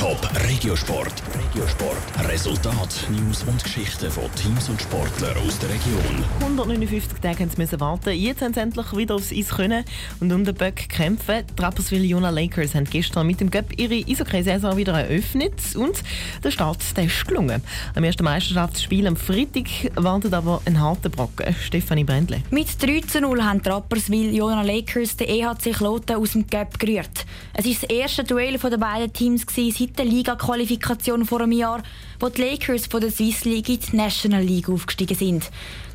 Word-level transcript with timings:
Top 0.00 0.18
Regiosport. 0.48 1.12
Regiosport. 1.34 1.98
Resultat, 2.26 3.06
News 3.10 3.42
und 3.42 3.62
Geschichten 3.62 4.10
von 4.10 4.34
Teams 4.34 4.70
und 4.70 4.80
Sportlern 4.80 5.36
aus 5.46 5.58
der 5.58 5.68
Region. 5.68 6.24
159 6.40 7.18
Tage 7.20 7.44
mussten 7.44 7.66
sie 7.66 7.80
warten. 7.80 8.14
Jetzt 8.14 8.40
haben 8.40 8.54
sie 8.54 8.60
endlich 8.60 8.96
wieder 8.96 9.16
aufs 9.16 9.30
Eis 9.30 9.50
können 9.50 9.84
und 10.20 10.32
um 10.32 10.42
den 10.42 10.54
Böck 10.54 10.88
kämpfen. 10.88 11.44
Die 11.54 11.62
Rapperswil 11.62 12.02
Jona 12.06 12.30
Lakers 12.30 12.74
haben 12.74 12.86
gestern 12.86 13.26
mit 13.26 13.40
dem 13.40 13.50
Göpp 13.50 13.78
ihre 13.78 13.94
Eishockey-Saison 13.94 14.78
wieder 14.78 14.98
eröffnet 14.98 15.76
und 15.76 16.02
der 16.42 16.50
Start 16.50 16.96
der 16.96 17.04
ist 17.04 17.26
gelungen. 17.26 17.62
Am 17.94 18.02
ersten 18.02 18.24
Meisterschaftsspiel 18.24 19.06
am 19.06 19.16
Freitag 19.16 19.68
wartet 19.96 20.32
aber 20.32 20.62
ein 20.64 20.80
harter 20.80 21.10
Brocken. 21.10 21.54
Stefanie 21.62 22.04
Brändle. 22.04 22.40
Mit 22.50 22.82
3 22.82 23.02
zu 23.02 23.20
0 23.20 23.44
haben 23.44 23.62
die 23.62 23.68
Rapperswil 23.68 24.34
Jona 24.34 24.62
Lakers 24.62 25.16
den 25.16 25.28
EHC 25.28 25.72
Kloten 25.76 26.16
aus 26.16 26.32
dem 26.32 26.46
Göpp 26.46 26.78
gerührt. 26.78 27.26
Es 27.52 27.66
war 27.66 27.72
das 27.72 27.82
erste 27.82 28.24
Duell 28.24 28.56
der 28.56 28.78
beiden 28.78 29.12
Teams 29.12 29.44
seit 29.54 29.89
der 29.98 30.04
Liga-Qualifikation 30.04 31.24
vor 31.24 31.40
einem 31.40 31.52
Jahr, 31.52 31.82
wo 32.18 32.28
die 32.28 32.42
Lakers 32.42 32.86
von 32.86 33.00
der 33.00 33.10
Swiss 33.10 33.44
League 33.44 33.68
in 33.68 33.80
die 33.80 33.96
National 33.96 34.42
League 34.42 34.68
aufgestiegen 34.68 35.16
sind. 35.16 35.50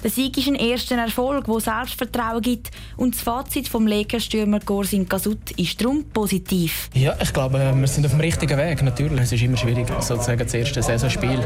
Der 0.05 0.11
Sieg 0.11 0.37
ist 0.37 0.47
ein 0.47 0.53
erster 0.53 0.97
Erfolg, 0.97 1.45
der 1.45 1.59
Selbstvertrauen 1.59 2.39
gibt 2.39 2.69
und 2.95 3.15
das 3.15 3.23
Fazit 3.23 3.67
vom 3.67 3.87
Lakers-Stürmer 3.87 4.59
Gorsin 4.59 5.09
Kasut 5.09 5.49
ist 5.57 5.81
darum 5.81 6.03
positiv. 6.03 6.91
Ja, 6.93 7.15
ich 7.19 7.33
glaube, 7.33 7.73
wir 7.75 7.87
sind 7.87 8.05
auf 8.05 8.11
dem 8.11 8.19
richtigen 8.19 8.55
Weg. 8.55 8.83
Natürlich, 8.83 9.21
es 9.21 9.31
ist 9.31 9.41
immer 9.41 9.57
schwierig, 9.57 9.87
sozusagen 10.01 10.37
das 10.37 10.53
erste 10.53 10.83
Saisonspiel, 10.83 11.39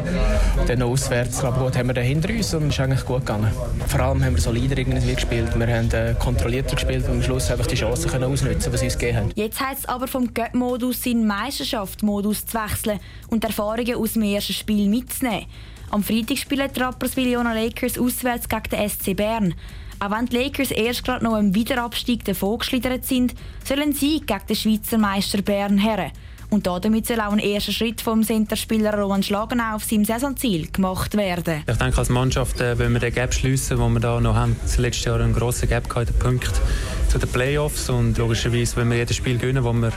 dann 0.68 0.81
auswärts. 0.81 1.40
Glaube, 1.40 1.59
gut 1.59 1.77
haben 1.77 1.88
wir 1.88 1.93
da 1.93 2.02
hinter 2.02 2.34
uns 2.34 2.54
und 2.54 2.68
es 2.68 2.73
ist 2.73 2.79
eigentlich 2.81 3.05
gut 3.05 3.20
gegangen. 3.20 3.49
Vor 3.88 4.02
allem 4.02 4.26
haben 4.26 4.35
wir 4.35 4.41
solider 4.41 4.77
irgendwie 4.77 5.13
gespielt. 5.13 5.57
Wir 5.57 5.68
haben 5.68 5.90
äh, 5.91 6.16
kontrollierter 6.20 6.76
gespielt 6.76 7.05
und 7.05 7.12
am 7.12 7.23
Schluss 7.23 7.49
einfach 7.49 7.68
die 7.68 7.76
Chancen 7.76 8.12
können 8.12 8.26
ausnutzen, 8.26 8.73
was 8.73 8.84
uns 8.84 8.98
gegeben 8.98 9.18
haben. 9.20 9.31
Jetzt 9.35 9.62
heißt 9.62 9.79
es 9.79 9.85
aber 9.85 10.09
vom 10.09 10.34
Göpp-Modus 10.34 11.05
in 11.05 11.26
Meisterschaftsmodus 11.26 12.38
zu 12.45 12.57
wechseln 12.57 12.99
und 13.29 13.43
Erfahrungen 13.43 13.95
aus 13.95 14.13
dem 14.13 14.23
ersten 14.23 14.53
Spiel 14.53 14.89
mitzunehmen. 14.89 15.45
Am 15.91 16.04
Freitag 16.04 16.37
spielen 16.37 16.70
die 16.76 16.79
Rapperswil 16.79 17.31
Jona 17.31 17.54
Lakers 17.54 17.98
auswärts 17.98 18.48
gegen 18.48 18.70
den 18.71 18.90
SC 18.90 19.15
Bern. 19.15 19.55
Auch 19.99 20.12
wenn 20.12 20.27
die 20.27 20.37
Lakers 20.37 20.71
erst 20.71 21.04
gerade 21.04 21.23
noch 21.26 21.37
im 21.37 21.54
Wiederabstieg 21.55 22.23
davongeschlittert 22.23 23.05
sind, 23.05 23.34
sollen 23.65 23.93
sie 23.93 24.21
gegen 24.21 24.48
den 24.48 24.55
Schweizer 24.55 24.98
Meister 24.98 25.41
Bern 25.41 25.77
her. 25.77 26.12
Und 26.51 26.65
damit 26.65 27.05
soll 27.05 27.20
auch 27.21 27.31
ein 27.31 27.40
erster 27.40 27.71
Schritt 27.71 28.01
vom 28.01 28.23
Centerspieler 28.23 28.96
Roman 28.96 29.21
Schlagenau 29.21 29.76
auf 29.76 29.84
seinem 29.84 30.03
Saisonziel 30.03 30.71
gemacht 30.71 31.15
werden. 31.15 31.63
Ich 31.68 31.77
denke, 31.77 31.98
als 31.99 32.09
Mannschaft 32.09 32.59
äh, 32.59 32.77
wollen 32.79 32.93
wir 32.93 32.99
den 32.99 33.13
Gap 33.13 33.34
schliessen, 33.35 33.77
den 33.77 33.93
wir 33.93 33.99
da 33.99 34.20
noch 34.20 34.35
haben. 34.35 34.55
Das 34.63 34.77
letzte 34.79 35.09
Jahr 35.09 35.20
einen 35.20 35.34
grossen 35.34 35.70
Gap 35.70 35.87
gehabt, 35.87 36.09
den 36.09 36.18
Punkt 36.18 36.51
zu 37.07 37.20
den 37.20 37.29
Playoffs. 37.29 37.90
Und 37.90 38.18
logischerweise 38.18 38.77
wollen 38.77 38.90
wir 38.90 38.98
jedes 38.98 39.15
Spiel 39.15 39.37
gewinnen, 39.37 39.63
wo 39.63 39.74
wir 39.74 39.91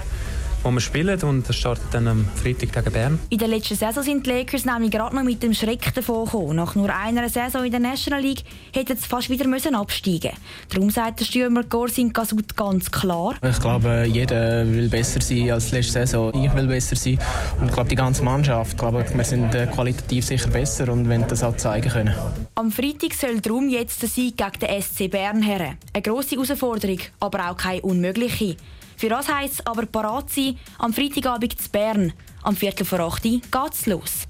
wo 0.63 0.71
wir 0.71 0.81
spielen 0.81 1.21
und 1.23 1.49
das 1.49 1.57
startet 1.57 1.87
dann 1.93 2.09
am 2.09 2.25
Freitag 2.35 2.73
gegen 2.73 2.93
Bern. 2.93 3.19
In 3.31 3.39
der 3.39 3.49
letzten 3.49 3.77
Saison 3.77 4.03
sind 4.03 4.27
die 4.27 4.31
Lakers 4.31 4.65
nämlich 4.65 4.91
gerade 4.91 5.15
noch 5.15 5.23
mit 5.23 5.43
dem 5.43 5.55
Schreck 5.55 5.93
davon 5.95 6.25
gekommen. 6.25 6.57
Nach 6.57 6.75
nur 6.75 6.95
einer 6.95 7.29
Saison 7.29 7.65
in 7.65 7.71
der 7.71 7.81
National 7.81 8.21
League 8.21 8.43
hätten 8.75 8.97
sie 8.97 9.07
fast 9.07 9.31
wieder 9.31 9.47
müssen 9.47 9.75
absteigen 9.75 10.33
Darum 10.69 10.91
sagt 10.91 11.21
der 11.21 11.25
Stürmer 11.25 11.65
Gorsin 11.65 12.13
Kasut 12.13 12.57
ganz 12.57 12.91
klar. 12.91 13.35
Ich 13.43 13.61
glaube, 13.61 14.07
jeder 14.11 14.67
will 14.67 14.89
besser 14.89 15.21
sein 15.21 15.51
als 15.51 15.73
letzte 15.73 15.93
Saison. 15.93 16.33
Ich 16.35 16.55
will 16.55 16.67
besser 16.67 16.97
sein 16.97 17.19
und 17.61 17.67
ich 17.67 17.73
glaube, 17.73 17.89
die 17.89 17.97
ganze 17.97 18.23
Mannschaft. 18.23 18.73
Ich 18.73 18.79
glaube, 18.79 19.05
wir 19.13 19.25
sind 19.25 19.55
äh, 19.55 19.67
qualitativ 19.67 20.25
sicher 20.25 20.49
besser 20.49 20.93
und 20.93 21.09
wollen 21.09 21.25
das 21.29 21.43
auch 21.43 21.57
zeigen 21.57 21.91
können. 21.91 22.15
Am 22.55 22.71
Freitag 22.71 23.15
soll 23.15 23.41
darum 23.41 23.69
jetzt 23.69 24.03
der 24.03 24.09
Sieg 24.09 24.37
gegen 24.37 24.59
den 24.61 24.83
SC 24.83 25.11
Bern 25.11 25.43
her. 25.43 25.75
Eine 25.93 26.03
grosse 26.03 26.37
Herausforderung, 26.37 26.99
aber 27.21 27.51
auch 27.51 27.57
keine 27.57 27.83
unmögliche. 27.83 28.57
Für 28.97 29.09
das 29.09 29.29
heisst 29.29 29.61
es 29.61 29.67
aber 29.67 29.87
parat 29.87 30.31
sein, 30.31 30.59
am 30.79 30.93
Freitagabend 30.93 31.61
zu 31.61 31.71
Bern. 31.71 32.13
Am 32.43 32.57
Viertel 32.57 32.85
vor 32.85 33.01
8 33.01 33.25
Uhr 33.25 33.41
geht's 33.51 33.87
los. 33.87 34.27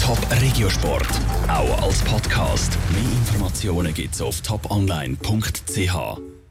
Top 0.00 0.18
Regiosport, 0.40 1.08
auch 1.48 1.82
als 1.82 2.02
Podcast. 2.02 2.76
Mehr 2.92 3.02
Informationen 3.02 3.92
gibt's 3.92 4.20
auf 4.20 4.40
toponline.ch. 4.40 6.35